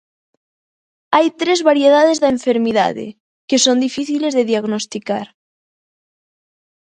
[1.15, 3.05] Hai tres variedades da enfermidade,
[3.49, 5.27] que son difíciles de diagnosticar.